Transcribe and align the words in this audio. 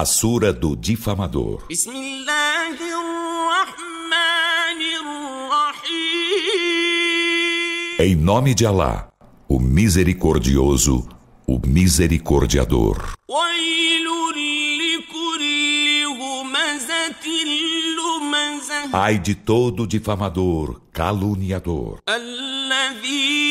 A 0.00 0.04
Sura 0.04 0.52
do 0.52 0.76
Difamador. 0.76 1.62
بسم 1.70 1.90
الله 1.90 2.76
الرحمن 3.00 4.80
الرحيم 6.66 7.98
Em 7.98 8.14
nome 8.14 8.54
de 8.54 8.66
Alá, 8.66 9.08
o 9.48 9.58
Misericordioso, 9.58 11.08
o 11.46 11.58
Misericordiador. 11.66 12.96
ويل 13.28 14.06
لكل 14.78 16.04
همزة 16.20 17.26
لمزة 17.96 18.90
Ai 18.92 19.18
de 19.18 19.34
todo 19.34 19.86
difamador, 19.86 20.80
caluniador, 20.92 21.98
الذي 22.08 23.49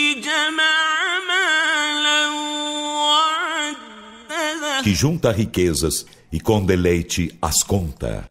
que 4.82 4.94
junta 4.94 5.30
riquezas 5.32 6.06
e 6.32 6.40
com 6.40 6.64
deleite 6.64 7.36
as 7.40 7.62
conta. 7.62 8.30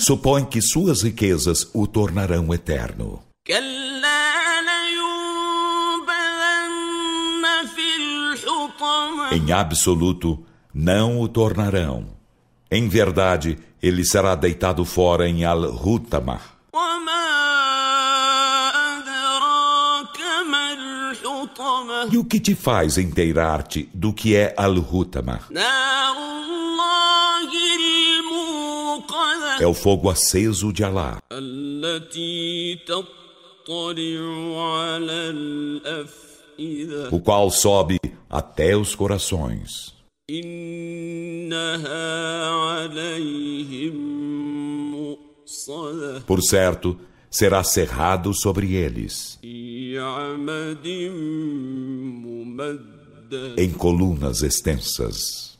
Supõe 0.00 0.44
que 0.44 0.62
suas 0.62 1.02
riquezas 1.02 1.68
o 1.74 1.86
tornarão 1.86 2.52
eterno. 2.54 3.22
Em 9.32 9.52
absoluto, 9.52 10.44
não 10.72 11.20
o 11.20 11.28
tornarão. 11.28 12.06
Em 12.70 12.88
verdade, 12.88 13.58
ele 13.82 14.04
será 14.04 14.34
deitado 14.34 14.84
fora 14.84 15.28
em 15.28 15.44
Al-Hutamah. 15.44 16.57
E 22.12 22.16
o 22.16 22.24
que 22.24 22.40
te 22.40 22.54
faz 22.54 22.98
inteirar-te 22.98 23.88
do 23.94 24.12
que 24.12 24.34
é 24.34 24.54
Al-Hutama? 24.56 25.40
É 29.60 29.66
o 29.66 29.74
fogo 29.74 30.08
aceso 30.08 30.72
de 30.72 30.84
Alá. 30.84 31.18
O 37.10 37.20
qual 37.20 37.50
sobe 37.50 37.98
até 38.30 38.76
os 38.76 38.94
corações. 38.94 39.94
Por 46.26 46.42
certo, 46.42 46.98
será 47.30 47.62
cerrado 47.64 48.32
sobre 48.34 48.74
eles 48.74 49.38
em 53.56 53.70
colunas 53.72 54.42
extensas. 54.42 55.57